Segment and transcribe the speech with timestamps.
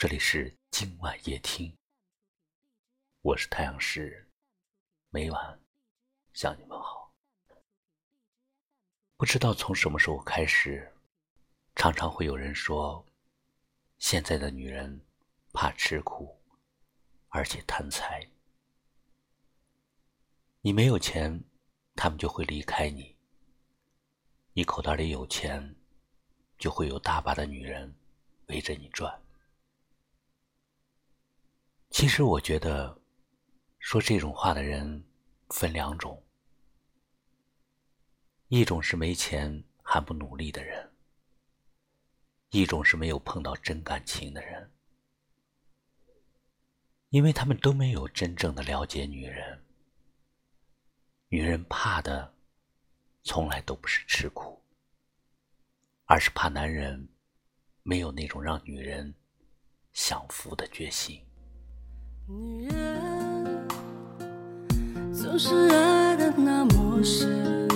[0.00, 1.76] 这里是今晚夜听，
[3.20, 4.26] 我是太阳石，
[5.10, 5.60] 每晚
[6.32, 7.12] 向你们好。
[9.18, 10.90] 不知道从什么时候开始，
[11.76, 13.04] 常常会有人说，
[13.98, 15.04] 现在的女人
[15.52, 16.34] 怕吃苦，
[17.28, 18.26] 而且贪财。
[20.62, 21.44] 你没有钱，
[21.94, 23.14] 他们就会离开你；
[24.54, 25.76] 你口袋里有钱，
[26.56, 27.94] 就会有大把的女人
[28.46, 29.22] 围着你转。
[31.90, 32.98] 其实我觉得，
[33.80, 35.04] 说这种话的人
[35.48, 36.22] 分两种：
[38.46, 40.88] 一种是没钱还不努力的人；
[42.50, 44.72] 一种是没有碰到真感情的人。
[47.08, 49.64] 因为他们都没有真正的了解女人。
[51.28, 52.32] 女人怕的，
[53.24, 54.62] 从来都不是吃苦，
[56.04, 57.08] 而是怕男人
[57.82, 59.12] 没有那种让女人
[59.92, 61.20] 享福的决心。
[62.32, 63.68] 女人
[65.12, 67.66] 总是爱的那么深，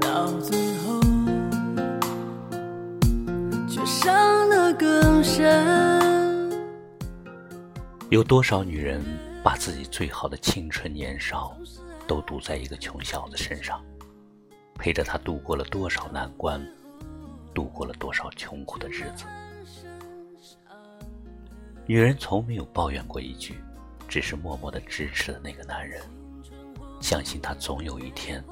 [0.00, 1.00] 到最后
[3.68, 6.52] 却伤的更深。
[8.10, 9.02] 有多少女人
[9.42, 11.56] 把自己最好的青春年少
[12.06, 13.82] 都赌在一个穷小子身上，
[14.74, 16.64] 陪着他度过了多少难关，
[17.52, 19.24] 度过了多少穷苦的日子？
[21.84, 23.56] 女人从没有抱怨过一句，
[24.08, 26.00] 只是默默的支持了那个男人，
[27.00, 28.42] 相信他总有一天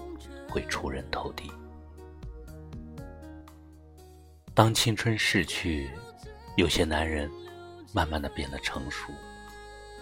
[0.48, 1.50] 会出人头地。
[4.52, 5.88] 当青春逝去，
[6.56, 7.30] 有些男人
[7.94, 9.12] 慢慢的变得成熟，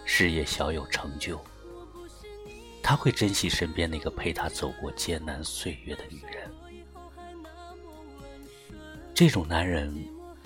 [0.06, 1.38] 事业小有成就，
[2.82, 6.50] 他会珍惜身边那个陪他走过艰难岁月的女人。
[9.14, 9.94] 这种男人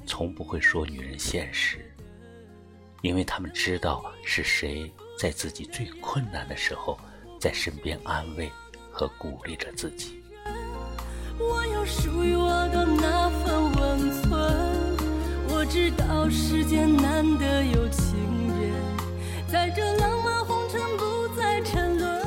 [0.04, 1.91] 从不会说女人现实。
[3.02, 6.98] 因为他们知道是谁在自己最困难的时候，
[7.38, 8.50] 在身边安慰
[8.90, 10.22] 和鼓励着自己。
[11.38, 14.30] 我有属于我的那份温存，
[15.48, 18.14] 我知道世间难得有情
[18.60, 18.72] 人，
[19.48, 22.22] 在这浪漫红尘不再沉沦。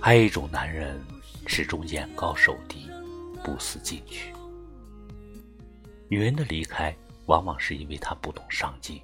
[0.00, 0.96] 还有一种男人，
[1.46, 2.88] 始终眼高手低，
[3.42, 4.32] 不思进取。
[6.06, 6.96] 女人的离开。
[7.28, 9.00] 往往是因为他不懂上进。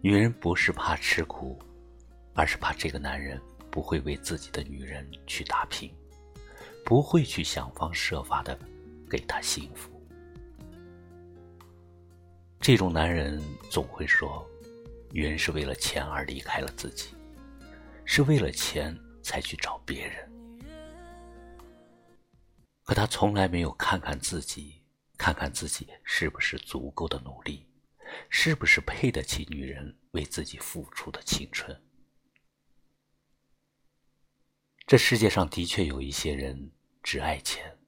[0.00, 1.58] 女人不是怕吃苦，
[2.32, 5.92] 而是怕这个男人不会为自己的女人去打拼，
[6.84, 8.56] 不会去想方设法的
[9.10, 9.90] 给她幸福。
[12.60, 14.46] 这种男人总会说，
[15.10, 17.08] 女人是为了钱而离开了自己，
[18.04, 20.30] 是为了钱才去找别人，
[22.84, 24.83] 可他从来没有看看自己。
[25.16, 27.66] 看看自己是不是足够的努力，
[28.28, 31.80] 是不是配得起女人为自己付出的青春？
[34.86, 36.70] 这世界上的确有一些人
[37.02, 37.78] 只爱钱，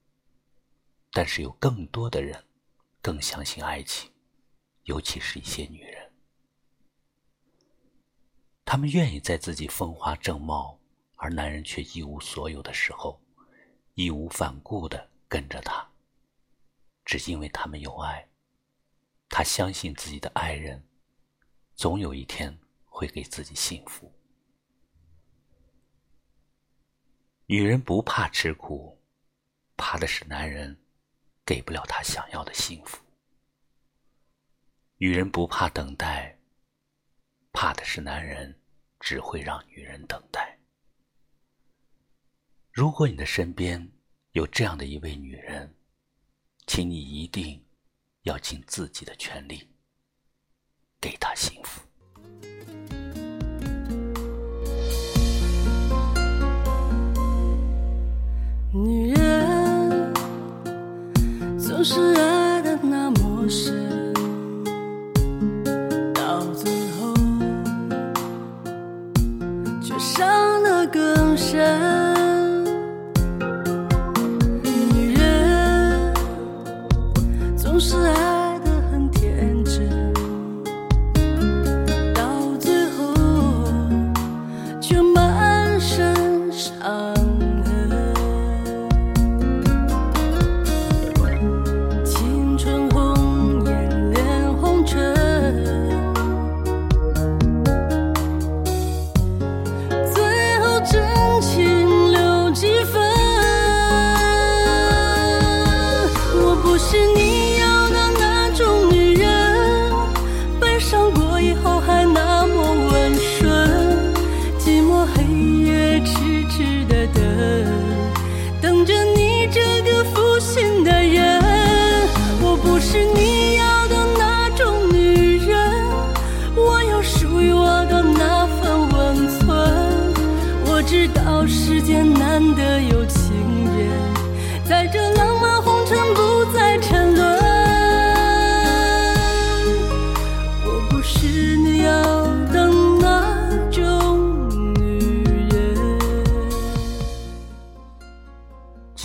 [1.12, 2.42] 但是有更多的人
[3.02, 4.10] 更相信爱情，
[4.84, 6.10] 尤其是一些女人，
[8.64, 10.80] 她们愿意在自己风华正茂
[11.16, 13.20] 而男人却一无所有的时候，
[13.94, 15.86] 义无反顾的跟着他。
[17.06, 18.28] 只因为他们有爱，
[19.28, 20.84] 他相信自己的爱人，
[21.76, 24.12] 总有一天会给自己幸福。
[27.46, 29.00] 女人不怕吃苦，
[29.76, 30.76] 怕的是男人
[31.44, 32.98] 给不了她想要的幸福。
[34.96, 36.36] 女人不怕等待，
[37.52, 38.60] 怕的是男人
[38.98, 40.58] 只会让女人等待。
[42.72, 43.92] 如果你的身边
[44.32, 45.72] 有这样的一位女人，
[46.66, 47.62] 请你一定
[48.22, 49.62] 要尽自己的全力，
[51.00, 51.80] 给他幸福。
[58.72, 60.12] 女人
[61.58, 63.95] 总是爱的那么深，
[77.78, 78.25] 是爱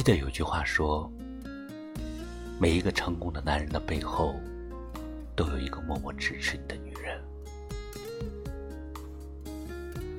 [0.03, 1.07] 记得有句话说
[2.59, 4.33] ：“每一个成功的男人的背后，
[5.36, 7.21] 都有一个默默支持你的女人。”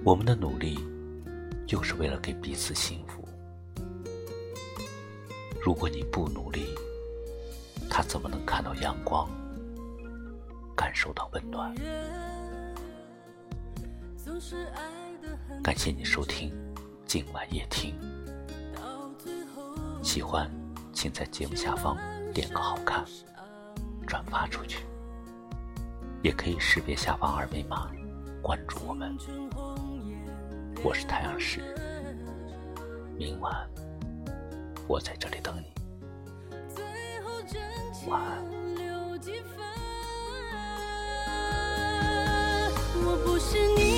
[0.06, 0.79] 我们的努力，
[1.67, 3.26] 就是为了给彼此幸福。
[5.61, 6.76] 如果你不努力，
[7.90, 9.28] 他怎么能看到阳光，
[10.76, 11.75] 感受到温暖？
[15.61, 16.52] 感谢你收听
[17.05, 17.93] 今晚夜听。
[20.02, 20.50] 喜欢，
[20.93, 21.96] 请在节目下方
[22.34, 23.04] 点个好看，
[24.06, 24.84] 转发出去。
[26.22, 27.88] 也可以识别下方二维码
[28.43, 29.16] 关注我们。
[30.82, 31.60] 我是太阳石，
[33.16, 33.54] 明晚
[34.88, 35.72] 我在这里等你。
[38.08, 38.43] 晚安。
[43.04, 43.92] 我不是你